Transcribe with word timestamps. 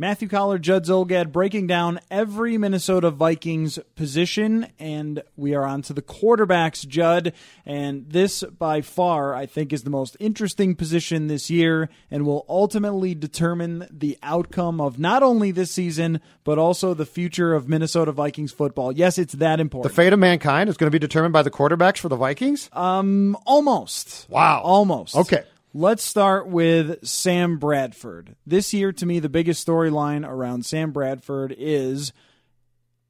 Matthew 0.00 0.28
Coller, 0.28 0.58
Judd 0.58 0.86
Zulgad 0.86 1.30
breaking 1.30 1.66
down 1.66 2.00
every 2.10 2.56
Minnesota 2.56 3.10
Vikings 3.10 3.78
position, 3.96 4.68
and 4.78 5.22
we 5.36 5.54
are 5.54 5.66
on 5.66 5.82
to 5.82 5.92
the 5.92 6.00
quarterbacks, 6.00 6.88
Judd. 6.88 7.34
And 7.66 8.08
this, 8.08 8.42
by 8.44 8.80
far, 8.80 9.34
I 9.34 9.44
think, 9.44 9.74
is 9.74 9.82
the 9.82 9.90
most 9.90 10.16
interesting 10.18 10.74
position 10.74 11.26
this 11.26 11.50
year 11.50 11.90
and 12.10 12.24
will 12.24 12.46
ultimately 12.48 13.14
determine 13.14 13.86
the 13.90 14.16
outcome 14.22 14.80
of 14.80 14.98
not 14.98 15.22
only 15.22 15.50
this 15.50 15.70
season, 15.70 16.22
but 16.44 16.56
also 16.56 16.94
the 16.94 17.04
future 17.04 17.52
of 17.52 17.68
Minnesota 17.68 18.10
Vikings 18.10 18.52
football. 18.52 18.92
Yes, 18.92 19.18
it's 19.18 19.34
that 19.34 19.60
important. 19.60 19.92
The 19.92 20.02
fate 20.02 20.14
of 20.14 20.18
mankind 20.18 20.70
is 20.70 20.78
going 20.78 20.90
to 20.90 20.94
be 20.94 20.98
determined 20.98 21.34
by 21.34 21.42
the 21.42 21.50
quarterbacks 21.50 21.98
for 21.98 22.08
the 22.08 22.16
Vikings. 22.16 22.70
Um, 22.72 23.36
almost. 23.44 24.30
Wow. 24.30 24.62
Almost. 24.62 25.14
Okay. 25.14 25.44
Let's 25.72 26.02
start 26.02 26.48
with 26.48 27.06
Sam 27.06 27.56
Bradford. 27.56 28.34
This 28.44 28.74
year, 28.74 28.90
to 28.90 29.06
me, 29.06 29.20
the 29.20 29.28
biggest 29.28 29.64
storyline 29.64 30.28
around 30.28 30.66
Sam 30.66 30.90
Bradford 30.90 31.54
is 31.56 32.12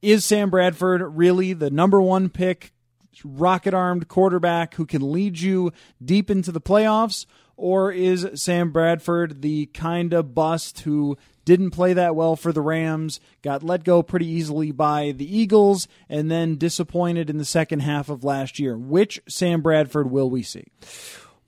is 0.03 0.27
Sam 0.27 0.51
Bradford 0.51 1.17
really 1.17 1.55
the 1.55 1.71
number 1.71 2.03
one 2.03 2.29
pick, 2.29 2.73
rocket 3.25 3.73
armed 3.73 4.09
quarterback 4.09 4.75
who 4.75 4.85
can 4.85 5.11
lead 5.11 5.41
you 5.41 5.73
deep 6.05 6.31
into 6.31 6.53
the 6.53 6.61
playoffs? 6.61 7.25
Or 7.57 7.93
is 7.93 8.29
Sam 8.35 8.73
Bradford 8.73 9.41
the 9.41 9.67
kind 9.67 10.13
of 10.13 10.35
bust 10.35 10.81
who 10.81 11.17
didn't 11.47 11.71
play 11.71 11.95
that 11.95 12.15
well 12.15 12.37
for 12.37 12.53
the 12.53 12.61
Rams, 12.61 13.21
got 13.41 13.63
let 13.63 13.85
go 13.85 14.03
pretty 14.03 14.27
easily 14.27 14.71
by 14.71 15.13
the 15.13 15.39
Eagles, 15.39 15.89
and 16.11 16.31
then 16.31 16.57
disappointed 16.57 17.31
in 17.31 17.39
the 17.39 17.45
second 17.47 17.81
half 17.81 18.11
of 18.11 18.23
last 18.23 18.59
year? 18.59 18.77
Which 18.77 19.19
Sam 19.29 19.63
Bradford 19.63 20.11
will 20.11 20.29
we 20.29 20.43
see? 20.43 20.65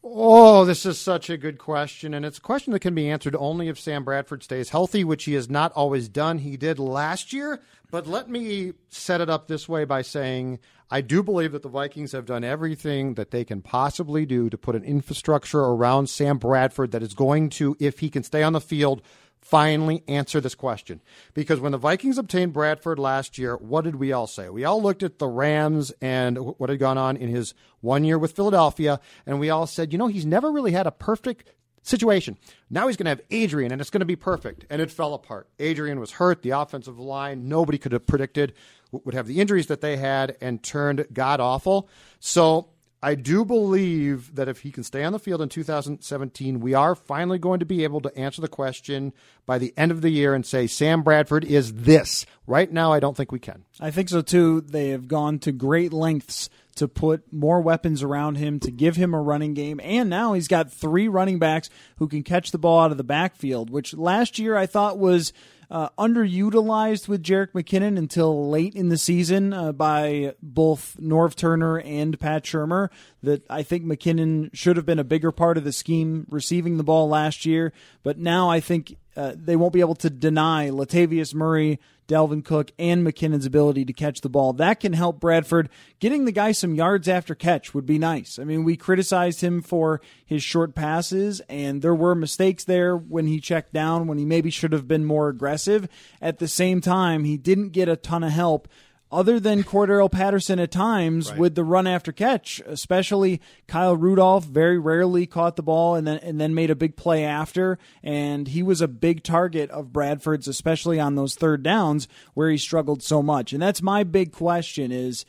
Oh, 0.04 0.64
this 0.64 0.84
is 0.84 0.98
such 0.98 1.30
a 1.30 1.36
good 1.36 1.58
question. 1.58 2.12
And 2.12 2.24
it's 2.24 2.38
a 2.38 2.42
question 2.42 2.72
that 2.72 2.80
can 2.80 2.94
be 2.94 3.08
answered 3.08 3.36
only 3.36 3.68
if 3.68 3.78
Sam 3.78 4.02
Bradford 4.02 4.42
stays 4.42 4.70
healthy, 4.70 5.04
which 5.04 5.24
he 5.24 5.34
has 5.34 5.48
not 5.48 5.72
always 5.72 6.08
done. 6.08 6.38
He 6.38 6.56
did 6.56 6.78
last 6.78 7.32
year. 7.32 7.62
But 7.90 8.06
let 8.06 8.28
me 8.28 8.72
set 8.88 9.20
it 9.20 9.30
up 9.30 9.46
this 9.46 9.68
way 9.68 9.84
by 9.84 10.02
saying 10.02 10.58
I 10.90 11.02
do 11.02 11.22
believe 11.22 11.52
that 11.52 11.62
the 11.62 11.68
Vikings 11.68 12.12
have 12.12 12.26
done 12.26 12.42
everything 12.42 13.14
that 13.14 13.30
they 13.30 13.44
can 13.44 13.62
possibly 13.62 14.26
do 14.26 14.50
to 14.50 14.58
put 14.58 14.74
an 14.74 14.82
infrastructure 14.82 15.60
around 15.60 16.08
Sam 16.08 16.36
Bradford 16.36 16.90
that 16.92 17.02
is 17.02 17.14
going 17.14 17.50
to, 17.50 17.76
if 17.78 18.00
he 18.00 18.10
can 18.10 18.22
stay 18.24 18.42
on 18.42 18.54
the 18.54 18.60
field, 18.60 19.02
finally 19.42 20.02
answer 20.08 20.40
this 20.40 20.54
question. 20.54 21.02
Because 21.34 21.60
when 21.60 21.72
the 21.72 21.78
Vikings 21.78 22.16
obtained 22.16 22.52
Bradford 22.52 22.98
last 22.98 23.36
year, 23.36 23.56
what 23.56 23.84
did 23.84 23.96
we 23.96 24.12
all 24.12 24.26
say? 24.26 24.48
We 24.48 24.64
all 24.64 24.80
looked 24.80 25.02
at 25.02 25.18
the 25.18 25.28
Rams 25.28 25.92
and 26.00 26.38
what 26.38 26.70
had 26.70 26.78
gone 26.78 26.96
on 26.96 27.16
in 27.16 27.28
his 27.28 27.52
one 27.80 28.04
year 28.04 28.18
with 28.18 28.32
Philadelphia, 28.32 29.00
and 29.26 29.40
we 29.40 29.50
all 29.50 29.66
said, 29.66 29.92
you 29.92 29.98
know, 29.98 30.06
he's 30.06 30.24
never 30.24 30.50
really 30.50 30.72
had 30.72 30.86
a 30.86 30.92
perfect 30.92 31.52
situation. 31.82 32.38
Now 32.70 32.86
he's 32.86 32.96
going 32.96 33.06
to 33.06 33.10
have 33.10 33.22
Adrian, 33.30 33.72
and 33.72 33.80
it's 33.80 33.90
going 33.90 34.00
to 34.00 34.06
be 34.06 34.16
perfect. 34.16 34.64
And 34.70 34.80
it 34.80 34.90
fell 34.90 35.14
apart. 35.14 35.48
Adrian 35.58 35.98
was 35.98 36.12
hurt. 36.12 36.42
The 36.42 36.50
offensive 36.50 36.98
line, 36.98 37.48
nobody 37.48 37.78
could 37.78 37.92
have 37.92 38.06
predicted, 38.06 38.54
would 38.92 39.14
have 39.14 39.26
the 39.26 39.40
injuries 39.40 39.66
that 39.66 39.80
they 39.80 39.96
had 39.96 40.36
and 40.40 40.62
turned 40.62 41.06
god 41.12 41.40
awful. 41.40 41.88
So 42.20 42.68
I 43.04 43.16
do 43.16 43.44
believe 43.44 44.36
that 44.36 44.48
if 44.48 44.60
he 44.60 44.70
can 44.70 44.84
stay 44.84 45.02
on 45.02 45.12
the 45.12 45.18
field 45.18 45.42
in 45.42 45.48
2017, 45.48 46.60
we 46.60 46.72
are 46.74 46.94
finally 46.94 47.38
going 47.38 47.58
to 47.58 47.66
be 47.66 47.82
able 47.82 48.00
to 48.02 48.16
answer 48.16 48.40
the 48.40 48.46
question 48.48 49.12
by 49.44 49.58
the 49.58 49.74
end 49.76 49.90
of 49.90 50.02
the 50.02 50.10
year 50.10 50.34
and 50.34 50.46
say, 50.46 50.68
Sam 50.68 51.02
Bradford 51.02 51.44
is 51.44 51.72
this. 51.74 52.24
Right 52.46 52.70
now, 52.70 52.92
I 52.92 53.00
don't 53.00 53.16
think 53.16 53.32
we 53.32 53.40
can. 53.40 53.64
I 53.80 53.90
think 53.90 54.08
so 54.08 54.22
too. 54.22 54.60
They 54.60 54.90
have 54.90 55.08
gone 55.08 55.40
to 55.40 55.50
great 55.50 55.92
lengths 55.92 56.48
to 56.76 56.86
put 56.86 57.32
more 57.32 57.60
weapons 57.60 58.02
around 58.02 58.36
him, 58.36 58.60
to 58.60 58.70
give 58.70 58.96
him 58.96 59.14
a 59.14 59.20
running 59.20 59.52
game, 59.54 59.80
and 59.82 60.08
now 60.08 60.32
he's 60.32 60.48
got 60.48 60.72
three 60.72 61.08
running 61.08 61.38
backs 61.38 61.68
who 61.96 62.08
can 62.08 62.22
catch 62.22 62.50
the 62.50 62.58
ball 62.58 62.80
out 62.80 62.90
of 62.90 62.96
the 62.96 63.04
backfield, 63.04 63.68
which 63.68 63.94
last 63.94 64.38
year 64.38 64.56
I 64.56 64.66
thought 64.66 64.98
was 64.98 65.32
uh, 65.72 65.88
underutilized 65.98 67.08
with 67.08 67.22
Jerick 67.22 67.52
McKinnon 67.52 67.96
until 67.96 68.50
late 68.50 68.74
in 68.74 68.90
the 68.90 68.98
season 68.98 69.54
uh, 69.54 69.72
by 69.72 70.34
both 70.42 70.98
Norv 71.00 71.34
Turner 71.34 71.80
and 71.80 72.20
Pat 72.20 72.44
Shurmur. 72.44 72.90
That 73.22 73.42
I 73.48 73.62
think 73.62 73.84
McKinnon 73.84 74.50
should 74.52 74.76
have 74.76 74.84
been 74.84 74.98
a 74.98 75.04
bigger 75.04 75.32
part 75.32 75.56
of 75.56 75.64
the 75.64 75.72
scheme 75.72 76.26
receiving 76.28 76.76
the 76.76 76.84
ball 76.84 77.08
last 77.08 77.46
year, 77.46 77.72
but 78.02 78.18
now 78.18 78.50
I 78.50 78.60
think 78.60 78.98
uh, 79.16 79.32
they 79.36 79.56
won't 79.56 79.72
be 79.72 79.80
able 79.80 79.94
to 79.96 80.10
deny 80.10 80.70
Latavius 80.70 81.34
Murray, 81.34 81.78
Dalvin 82.08 82.44
Cook, 82.44 82.72
and 82.78 83.06
McKinnon's 83.06 83.46
ability 83.46 83.84
to 83.84 83.92
catch 83.92 84.20
the 84.20 84.28
ball. 84.28 84.52
That 84.52 84.80
can 84.80 84.92
help 84.92 85.20
Bradford. 85.20 85.68
Getting 86.00 86.24
the 86.24 86.32
guy 86.32 86.52
some 86.52 86.74
yards 86.74 87.08
after 87.08 87.34
catch 87.34 87.74
would 87.74 87.86
be 87.86 87.98
nice. 87.98 88.38
I 88.38 88.44
mean, 88.44 88.64
we 88.64 88.76
criticized 88.76 89.40
him 89.40 89.62
for 89.62 90.00
his 90.24 90.42
short 90.42 90.74
passes, 90.74 91.40
and 91.48 91.82
there 91.82 91.94
were 91.94 92.14
mistakes 92.14 92.64
there 92.64 92.96
when 92.96 93.26
he 93.26 93.40
checked 93.40 93.72
down, 93.72 94.06
when 94.06 94.18
he 94.18 94.24
maybe 94.24 94.50
should 94.50 94.72
have 94.72 94.88
been 94.88 95.04
more 95.04 95.28
aggressive. 95.28 95.88
At 96.20 96.38
the 96.38 96.48
same 96.48 96.80
time, 96.80 97.24
he 97.24 97.36
didn't 97.36 97.70
get 97.70 97.88
a 97.88 97.96
ton 97.96 98.24
of 98.24 98.32
help 98.32 98.68
other 99.12 99.38
than 99.38 99.62
Cordarrelle 99.62 100.10
Patterson 100.10 100.58
at 100.58 100.70
times 100.70 101.32
with 101.34 101.54
the 101.54 101.62
run 101.62 101.86
after 101.86 102.10
catch, 102.10 102.60
especially 102.66 103.40
Kyle 103.68 103.96
Rudolph 103.96 104.44
very 104.44 104.78
rarely 104.78 105.26
caught 105.26 105.56
the 105.56 105.62
ball 105.62 105.94
and 105.94 106.06
then 106.06 106.18
and 106.18 106.40
then 106.40 106.54
made 106.54 106.70
a 106.70 106.74
big 106.74 106.96
play 106.96 107.24
after 107.24 107.78
and 108.02 108.48
he 108.48 108.62
was 108.62 108.80
a 108.80 108.88
big 108.88 109.22
target 109.22 109.70
of 109.70 109.92
Bradford's 109.92 110.48
especially 110.48 110.98
on 110.98 111.14
those 111.14 111.34
third 111.34 111.62
downs 111.62 112.08
where 112.34 112.50
he 112.50 112.58
struggled 112.58 113.02
so 113.02 113.22
much. 113.22 113.52
And 113.52 113.62
that's 113.62 113.82
my 113.82 114.02
big 114.02 114.32
question 114.32 114.90
is 114.90 115.24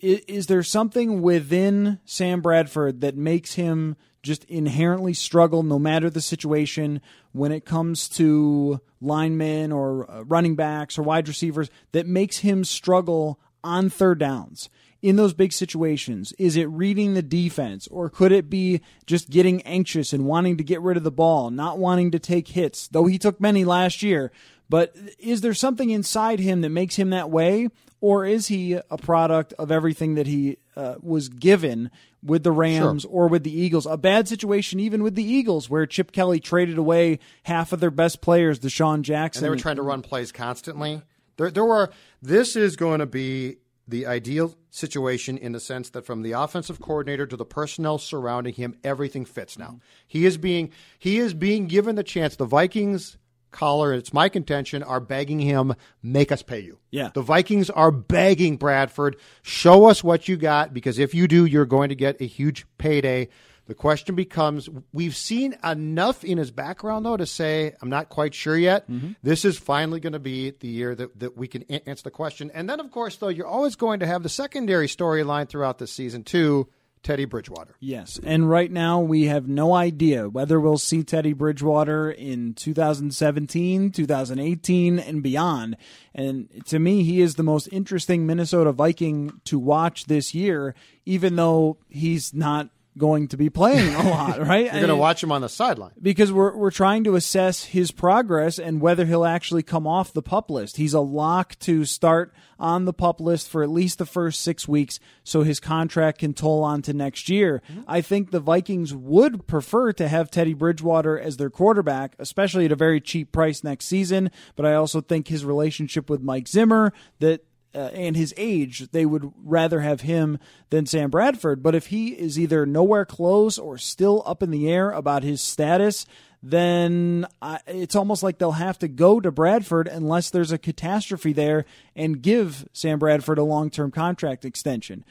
is, 0.00 0.20
is 0.20 0.46
there 0.46 0.62
something 0.62 1.22
within 1.22 1.98
Sam 2.04 2.40
Bradford 2.40 3.00
that 3.00 3.16
makes 3.16 3.54
him 3.54 3.96
just 4.22 4.44
inherently 4.44 5.12
struggle 5.12 5.62
no 5.62 5.78
matter 5.78 6.08
the 6.08 6.20
situation 6.20 7.00
when 7.32 7.50
it 7.50 7.64
comes 7.64 8.08
to 8.08 8.80
linemen 9.00 9.72
or 9.72 10.08
uh, 10.10 10.22
running 10.22 10.54
backs 10.54 10.96
or 10.96 11.02
wide 11.02 11.26
receivers 11.26 11.70
that 11.90 12.06
makes 12.06 12.38
him 12.38 12.64
struggle 12.64 13.40
on 13.64 13.88
third 13.88 14.18
downs 14.18 14.68
in 15.00 15.16
those 15.16 15.34
big 15.34 15.52
situations? 15.52 16.32
Is 16.38 16.56
it 16.56 16.68
reading 16.68 17.14
the 17.14 17.22
defense 17.22 17.88
or 17.88 18.08
could 18.08 18.30
it 18.30 18.48
be 18.48 18.80
just 19.06 19.28
getting 19.28 19.60
anxious 19.62 20.12
and 20.12 20.24
wanting 20.24 20.56
to 20.56 20.64
get 20.64 20.80
rid 20.80 20.96
of 20.96 21.02
the 21.02 21.10
ball, 21.10 21.50
not 21.50 21.78
wanting 21.78 22.12
to 22.12 22.20
take 22.20 22.48
hits, 22.48 22.86
though 22.88 23.06
he 23.06 23.18
took 23.18 23.40
many 23.40 23.64
last 23.64 24.02
year? 24.02 24.30
But 24.68 24.96
is 25.18 25.40
there 25.40 25.52
something 25.52 25.90
inside 25.90 26.38
him 26.38 26.60
that 26.60 26.70
makes 26.70 26.96
him 26.96 27.10
that 27.10 27.30
way? 27.30 27.68
Or 28.02 28.26
is 28.26 28.48
he 28.48 28.72
a 28.72 28.98
product 28.98 29.54
of 29.60 29.70
everything 29.70 30.16
that 30.16 30.26
he 30.26 30.58
uh, 30.74 30.96
was 31.00 31.28
given 31.28 31.88
with 32.20 32.42
the 32.42 32.50
Rams 32.50 33.04
or 33.04 33.28
with 33.28 33.44
the 33.44 33.56
Eagles? 33.56 33.86
A 33.86 33.96
bad 33.96 34.26
situation, 34.26 34.80
even 34.80 35.04
with 35.04 35.14
the 35.14 35.22
Eagles, 35.22 35.70
where 35.70 35.86
Chip 35.86 36.10
Kelly 36.10 36.40
traded 36.40 36.78
away 36.78 37.20
half 37.44 37.72
of 37.72 37.78
their 37.78 37.92
best 37.92 38.20
players, 38.20 38.58
DeSean 38.58 39.02
Jackson. 39.02 39.44
And 39.44 39.46
they 39.46 39.50
were 39.50 39.62
trying 39.62 39.76
to 39.76 39.82
run 39.82 40.02
plays 40.02 40.32
constantly. 40.32 41.00
There, 41.36 41.52
there 41.52 41.64
were. 41.64 41.92
This 42.20 42.56
is 42.56 42.74
going 42.74 42.98
to 42.98 43.06
be 43.06 43.58
the 43.86 44.06
ideal 44.06 44.56
situation 44.70 45.38
in 45.38 45.52
the 45.52 45.60
sense 45.60 45.90
that 45.90 46.04
from 46.04 46.22
the 46.22 46.32
offensive 46.32 46.80
coordinator 46.80 47.24
to 47.26 47.36
the 47.36 47.44
personnel 47.44 47.98
surrounding 47.98 48.54
him, 48.54 48.74
everything 48.82 49.24
fits 49.24 49.56
now. 49.56 49.78
He 50.08 50.26
is 50.26 50.38
being 50.38 50.72
he 50.98 51.18
is 51.18 51.34
being 51.34 51.68
given 51.68 51.94
the 51.94 52.02
chance. 52.02 52.34
The 52.34 52.46
Vikings 52.46 53.16
Coller, 53.52 53.92
it's 53.92 54.12
my 54.12 54.28
contention, 54.28 54.82
are 54.82 55.00
begging 55.00 55.38
him, 55.38 55.74
make 56.02 56.32
us 56.32 56.42
pay 56.42 56.60
you. 56.60 56.78
Yeah. 56.90 57.10
The 57.14 57.22
Vikings 57.22 57.70
are 57.70 57.90
begging 57.90 58.56
Bradford, 58.56 59.16
show 59.42 59.86
us 59.86 60.02
what 60.02 60.26
you 60.26 60.36
got, 60.36 60.74
because 60.74 60.98
if 60.98 61.14
you 61.14 61.28
do, 61.28 61.44
you're 61.44 61.66
going 61.66 61.90
to 61.90 61.94
get 61.94 62.20
a 62.20 62.26
huge 62.26 62.66
payday. 62.78 63.28
The 63.66 63.74
question 63.74 64.16
becomes 64.16 64.68
we've 64.92 65.14
seen 65.14 65.56
enough 65.62 66.24
in 66.24 66.36
his 66.36 66.50
background, 66.50 67.06
though, 67.06 67.16
to 67.16 67.26
say, 67.26 67.74
I'm 67.80 67.88
not 67.88 68.08
quite 68.08 68.34
sure 68.34 68.56
yet. 68.56 68.90
Mm-hmm. 68.90 69.12
This 69.22 69.44
is 69.44 69.56
finally 69.56 70.00
going 70.00 70.14
to 70.14 70.18
be 70.18 70.50
the 70.50 70.66
year 70.66 70.94
that, 70.96 71.20
that 71.20 71.36
we 71.36 71.46
can 71.46 71.62
answer 71.62 72.02
the 72.02 72.10
question. 72.10 72.50
And 72.52 72.68
then, 72.68 72.80
of 72.80 72.90
course, 72.90 73.16
though, 73.16 73.28
you're 73.28 73.46
always 73.46 73.76
going 73.76 74.00
to 74.00 74.06
have 74.06 74.24
the 74.24 74.28
secondary 74.28 74.88
storyline 74.88 75.48
throughout 75.48 75.78
the 75.78 75.86
season, 75.86 76.24
too 76.24 76.68
Teddy 77.02 77.24
Bridgewater. 77.24 77.74
Yes. 77.80 78.20
And 78.22 78.48
right 78.48 78.70
now, 78.70 79.00
we 79.00 79.24
have 79.24 79.48
no 79.48 79.74
idea 79.74 80.28
whether 80.28 80.60
we'll 80.60 80.78
see 80.78 81.02
Teddy 81.02 81.32
Bridgewater 81.32 82.10
in 82.10 82.54
2017, 82.54 83.90
2018, 83.90 84.98
and 84.98 85.22
beyond. 85.22 85.76
And 86.14 86.64
to 86.66 86.78
me, 86.78 87.02
he 87.02 87.20
is 87.20 87.34
the 87.34 87.42
most 87.42 87.68
interesting 87.72 88.26
Minnesota 88.26 88.72
Viking 88.72 89.40
to 89.44 89.58
watch 89.58 90.06
this 90.06 90.34
year, 90.34 90.74
even 91.04 91.36
though 91.36 91.78
he's 91.88 92.32
not 92.32 92.70
going 92.98 93.28
to 93.28 93.36
be 93.36 93.50
playing 93.50 93.94
a 93.94 94.02
lot, 94.10 94.40
right? 94.40 94.64
You're 94.64 94.72
going 94.72 94.88
to 94.88 94.96
watch 94.96 95.22
him 95.22 95.32
on 95.32 95.40
the 95.40 95.48
sideline. 95.48 95.92
because 96.00 96.32
we're 96.32 96.56
we're 96.56 96.70
trying 96.70 97.04
to 97.04 97.14
assess 97.14 97.64
his 97.64 97.90
progress 97.90 98.58
and 98.58 98.80
whether 98.80 99.06
he'll 99.06 99.24
actually 99.24 99.62
come 99.62 99.86
off 99.86 100.12
the 100.12 100.22
pup 100.22 100.50
list. 100.50 100.76
He's 100.76 100.94
a 100.94 101.00
lock 101.00 101.58
to 101.60 101.84
start 101.84 102.34
on 102.58 102.84
the 102.84 102.92
pup 102.92 103.20
list 103.20 103.48
for 103.48 103.62
at 103.62 103.70
least 103.70 103.98
the 103.98 104.06
first 104.06 104.42
six 104.42 104.68
weeks, 104.68 105.00
so 105.24 105.42
his 105.42 105.58
contract 105.58 106.18
can 106.18 106.32
toll 106.34 106.62
on 106.62 106.82
to 106.82 106.92
next 106.92 107.28
year. 107.28 107.62
Mm-hmm. 107.70 107.82
I 107.88 108.00
think 108.02 108.30
the 108.30 108.40
Vikings 108.40 108.94
would 108.94 109.46
prefer 109.46 109.92
to 109.94 110.08
have 110.08 110.30
Teddy 110.30 110.54
Bridgewater 110.54 111.18
as 111.18 111.38
their 111.38 111.50
quarterback, 111.50 112.14
especially 112.18 112.66
at 112.66 112.72
a 112.72 112.76
very 112.76 113.00
cheap 113.00 113.32
price 113.32 113.64
next 113.64 113.86
season. 113.86 114.30
But 114.54 114.66
I 114.66 114.74
also 114.74 115.00
think 115.00 115.28
his 115.28 115.44
relationship 115.44 116.08
with 116.08 116.22
Mike 116.22 116.46
Zimmer 116.46 116.92
that 117.18 117.44
uh, 117.74 117.90
and 117.94 118.16
his 118.16 118.34
age, 118.36 118.90
they 118.90 119.06
would 119.06 119.32
rather 119.42 119.80
have 119.80 120.02
him 120.02 120.38
than 120.70 120.86
Sam 120.86 121.10
Bradford. 121.10 121.62
But 121.62 121.74
if 121.74 121.86
he 121.86 122.08
is 122.08 122.38
either 122.38 122.66
nowhere 122.66 123.04
close 123.04 123.58
or 123.58 123.78
still 123.78 124.22
up 124.26 124.42
in 124.42 124.50
the 124.50 124.68
air 124.68 124.90
about 124.90 125.22
his 125.22 125.40
status, 125.40 126.06
then 126.42 127.24
I, 127.40 127.60
it's 127.66 127.94
almost 127.94 128.22
like 128.22 128.38
they'll 128.38 128.52
have 128.52 128.78
to 128.80 128.88
go 128.88 129.20
to 129.20 129.30
Bradford 129.30 129.86
unless 129.86 130.30
there's 130.30 130.50
a 130.50 130.58
catastrophe 130.58 131.32
there 131.32 131.64
and 131.94 132.20
give 132.20 132.68
Sam 132.72 132.98
Bradford 132.98 133.38
a 133.38 133.44
long 133.44 133.70
term 133.70 133.90
contract 133.90 134.44
extension. 134.44 135.04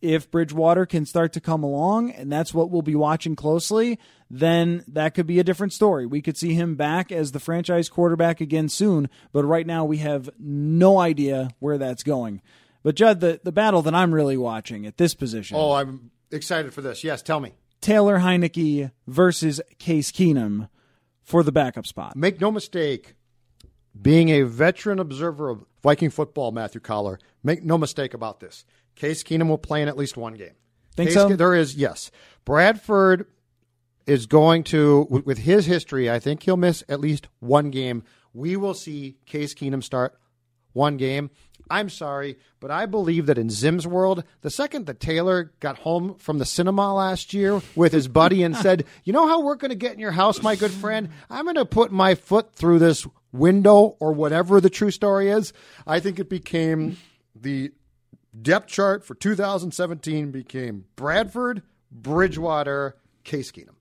If 0.00 0.30
Bridgewater 0.30 0.86
can 0.86 1.04
start 1.04 1.32
to 1.34 1.40
come 1.40 1.62
along, 1.62 2.10
and 2.12 2.32
that's 2.32 2.54
what 2.54 2.70
we'll 2.70 2.80
be 2.82 2.94
watching 2.94 3.36
closely, 3.36 3.98
then 4.30 4.84
that 4.88 5.14
could 5.14 5.26
be 5.26 5.38
a 5.38 5.44
different 5.44 5.72
story. 5.72 6.06
We 6.06 6.22
could 6.22 6.36
see 6.36 6.54
him 6.54 6.74
back 6.74 7.12
as 7.12 7.32
the 7.32 7.40
franchise 7.40 7.88
quarterback 7.88 8.40
again 8.40 8.68
soon, 8.68 9.10
but 9.32 9.44
right 9.44 9.66
now 9.66 9.84
we 9.84 9.98
have 9.98 10.30
no 10.38 10.98
idea 10.98 11.50
where 11.58 11.76
that's 11.76 12.02
going. 12.02 12.40
But 12.82 12.94
Judd, 12.94 13.20
the, 13.20 13.40
the 13.44 13.52
battle 13.52 13.82
that 13.82 13.94
I'm 13.94 14.14
really 14.14 14.38
watching 14.38 14.86
at 14.86 14.96
this 14.96 15.14
position 15.14 15.56
Oh, 15.58 15.72
I'm 15.72 16.10
excited 16.30 16.72
for 16.72 16.80
this. 16.80 17.04
Yes, 17.04 17.20
tell 17.20 17.40
me. 17.40 17.52
Taylor 17.80 18.18
Heinicke 18.18 18.90
versus 19.06 19.60
Case 19.78 20.12
Keenum 20.12 20.68
for 21.22 21.42
the 21.42 21.52
backup 21.52 21.86
spot. 21.86 22.16
Make 22.16 22.40
no 22.40 22.50
mistake, 22.50 23.14
being 24.00 24.28
a 24.30 24.42
veteran 24.42 24.98
observer 24.98 25.50
of 25.50 25.64
Viking 25.82 26.10
football, 26.10 26.52
Matthew 26.52 26.80
Coller, 26.80 27.18
make 27.42 27.62
no 27.64 27.78
mistake 27.78 28.14
about 28.14 28.40
this. 28.40 28.64
Case 28.96 29.22
Keenum 29.22 29.48
will 29.48 29.58
play 29.58 29.82
in 29.82 29.88
at 29.88 29.96
least 29.96 30.16
one 30.16 30.34
game. 30.34 30.54
Think 30.96 31.08
Case 31.10 31.14
so? 31.14 31.28
There 31.28 31.54
is, 31.54 31.74
yes. 31.76 32.10
Bradford 32.44 33.26
is 34.06 34.26
going 34.26 34.64
to, 34.64 35.06
with- 35.08 35.24
with 35.26 35.38
his 35.38 35.66
history, 35.66 36.10
I 36.10 36.18
think 36.18 36.42
he'll 36.42 36.56
miss 36.56 36.82
at 36.88 37.00
least 37.00 37.28
one 37.38 37.70
game. 37.70 38.02
We 38.34 38.56
will 38.56 38.74
see 38.74 39.16
Case 39.26 39.54
Keenum 39.54 39.82
start 39.82 40.18
one 40.72 40.96
game. 40.96 41.30
I'm 41.72 41.88
sorry, 41.88 42.36
but 42.58 42.72
I 42.72 42.86
believe 42.86 43.26
that 43.26 43.38
in 43.38 43.48
Zim's 43.48 43.86
world, 43.86 44.24
the 44.40 44.50
second 44.50 44.86
that 44.86 44.98
Taylor 44.98 45.52
got 45.60 45.78
home 45.78 46.16
from 46.16 46.38
the 46.38 46.44
cinema 46.44 46.92
last 46.92 47.32
year 47.32 47.62
with 47.76 47.92
his 47.92 48.08
buddy 48.08 48.42
and 48.42 48.56
said, 48.56 48.84
You 49.04 49.12
know 49.12 49.28
how 49.28 49.40
we're 49.42 49.54
going 49.54 49.68
to 49.70 49.76
get 49.76 49.92
in 49.92 50.00
your 50.00 50.10
house, 50.10 50.42
my 50.42 50.56
good 50.56 50.72
friend? 50.72 51.10
I'm 51.30 51.44
going 51.44 51.54
to 51.54 51.64
put 51.64 51.92
my 51.92 52.16
foot 52.16 52.52
through 52.54 52.80
this 52.80 53.06
window 53.32 53.96
or 54.00 54.12
whatever 54.12 54.60
the 54.60 54.70
true 54.70 54.90
story 54.90 55.30
is. 55.30 55.52
I 55.86 56.00
think 56.00 56.18
it 56.18 56.28
became 56.28 56.96
the 57.34 57.72
depth 58.40 58.68
chart 58.68 59.04
for 59.04 59.14
2017 59.14 60.30
became 60.30 60.84
Bradford, 60.96 61.62
Bridgewater, 61.90 62.96
Case 63.24 63.50
Keenum. 63.50 63.74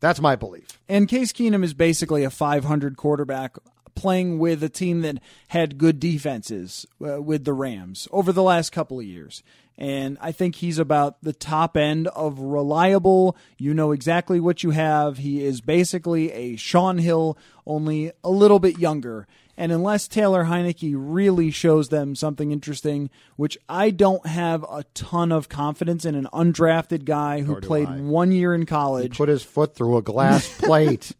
That's 0.00 0.20
my 0.20 0.36
belief. 0.36 0.80
And 0.88 1.08
Case 1.08 1.32
Keenum 1.32 1.62
is 1.62 1.74
basically 1.74 2.24
a 2.24 2.30
500 2.30 2.96
quarterback 2.96 3.56
playing 3.94 4.38
with 4.38 4.62
a 4.62 4.68
team 4.68 5.02
that 5.02 5.18
had 5.48 5.76
good 5.76 6.00
defenses 6.00 6.86
uh, 7.04 7.20
with 7.20 7.44
the 7.44 7.52
Rams 7.52 8.08
over 8.10 8.32
the 8.32 8.42
last 8.42 8.70
couple 8.70 8.98
of 8.98 9.04
years. 9.04 9.42
And 9.80 10.18
I 10.20 10.30
think 10.32 10.56
he's 10.56 10.78
about 10.78 11.16
the 11.22 11.32
top 11.32 11.74
end 11.74 12.06
of 12.08 12.38
reliable. 12.38 13.34
You 13.56 13.72
know 13.72 13.92
exactly 13.92 14.38
what 14.38 14.62
you 14.62 14.70
have. 14.72 15.16
He 15.16 15.42
is 15.42 15.62
basically 15.62 16.30
a 16.32 16.56
Shaun 16.56 16.98
Hill, 16.98 17.38
only 17.66 18.12
a 18.22 18.28
little 18.30 18.58
bit 18.58 18.78
younger. 18.78 19.26
And 19.56 19.72
unless 19.72 20.06
Taylor 20.06 20.44
Heinicke 20.44 20.92
really 20.94 21.50
shows 21.50 21.88
them 21.88 22.14
something 22.14 22.50
interesting, 22.52 23.08
which 23.36 23.56
I 23.70 23.88
don't 23.90 24.26
have 24.26 24.64
a 24.64 24.84
ton 24.92 25.32
of 25.32 25.48
confidence 25.48 26.04
in 26.04 26.14
an 26.14 26.28
undrafted 26.32 27.04
guy 27.06 27.40
who 27.40 27.58
do 27.60 27.66
played 27.66 27.88
I. 27.88 27.96
one 28.00 28.32
year 28.32 28.54
in 28.54 28.66
college. 28.66 29.16
Put 29.16 29.28
his 29.30 29.42
foot 29.42 29.74
through 29.74 29.96
a 29.96 30.02
glass 30.02 30.46
plate, 30.60 31.12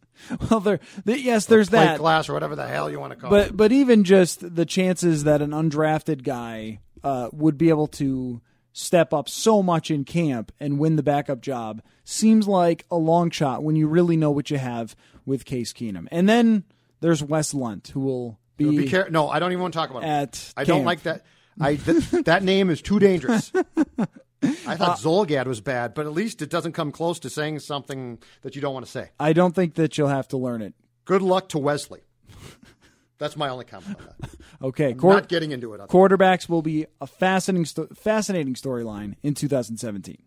Well, 0.50 0.60
there, 0.60 0.80
th- 1.06 1.20
yes, 1.22 1.46
there's 1.46 1.70
plate 1.70 1.78
that. 1.84 1.98
glass, 1.98 2.28
or 2.28 2.34
whatever 2.34 2.56
the 2.56 2.66
hell 2.68 2.90
you 2.90 3.00
want 3.00 3.12
to 3.14 3.18
call 3.18 3.34
it. 3.34 3.48
But 3.48 3.56
but 3.56 3.72
even 3.72 4.04
just 4.04 4.54
the 4.54 4.66
chances 4.66 5.24
that 5.24 5.40
an 5.40 5.50
undrafted 5.50 6.22
guy 6.24 6.80
uh, 7.02 7.28
would 7.32 7.56
be 7.56 7.70
able 7.70 7.86
to 7.88 8.40
step 8.72 9.12
up 9.12 9.28
so 9.28 9.62
much 9.62 9.90
in 9.90 10.05
camp 10.05 10.52
and 10.61 10.78
win 10.78 10.96
the 10.96 11.02
backup 11.02 11.40
job 11.40 11.82
seems 12.05 12.46
like 12.49 12.84
a 12.90 12.96
long 12.96 13.31
shot 13.31 13.62
when 13.62 13.76
you 13.76 13.87
really 13.88 14.17
know 14.17 14.31
what 14.31 14.50
you 14.50 14.58
have 14.58 14.94
with 15.26 15.44
Case 15.44 15.72
Keenum. 15.72 16.06
And 16.11 16.28
then 16.28 16.64
there's 17.00 17.22
Wes 17.22 17.52
Lunt, 17.55 17.88
who 17.88 18.00
will 18.00 18.38
be, 18.56 18.76
Be 18.76 18.88
careful. 18.88 19.12
No, 19.12 19.28
I 19.28 19.38
don't 19.38 19.52
even 19.52 19.62
want 19.62 19.75
to 19.75 19.78
talk 19.78 19.90
about 19.90 20.02
it. 20.02 20.06
at 20.08 20.52
I 20.56 20.64
don't 20.64 20.84
like 20.84 21.02
that. 21.02 21.25
I 21.61 21.76
th- 21.76 22.11
that 22.25 22.43
name 22.43 22.70
is 22.70 22.81
too 22.81 22.99
dangerous. 22.99 23.52
I 24.43 24.76
thought 24.76 24.81
Uh, 24.93 24.96
Zulgad 24.96 25.46
was 25.46 25.61
bad, 25.61 25.93
but 25.94 26.06
at 26.06 26.12
least 26.12 26.40
it 26.40 26.49
doesn't 26.49 26.73
come 26.73 26.93
close 26.93 27.19
to 27.20 27.31
saying 27.31 27.58
something 27.58 28.19
that 28.43 28.55
you 28.55 28.62
don't 28.62 28.73
want 28.73 28.87
to 28.87 28.90
say. 28.90 29.11
I 29.20 29.32
don't 29.34 29.55
think 29.55 29.75
that 29.75 29.99
you'll 29.99 30.08
have 30.08 30.28
to 30.28 30.38
learn 30.38 30.62
it. 30.62 30.75
Good 31.05 31.20
luck 31.23 31.49
to 31.50 31.58
Wesley. 31.58 32.00
That's 33.20 33.37
my 33.37 33.49
only 33.50 33.67
comment 33.67 33.96
on 34.00 34.06
that. 34.20 34.31
Okay, 34.62 34.93
quar- 34.94 35.14
not 35.14 35.28
getting 35.28 35.52
into 35.52 35.72
it. 35.75 35.81
quarterbacks 35.82 36.49
will 36.49 36.61
be 36.61 36.84
a 37.00 37.06
fascinating 37.06 37.64
sto- 37.64 37.88
fascinating 37.94 38.55
storyline 38.55 39.14
in 39.22 39.32
2017. 39.34 40.19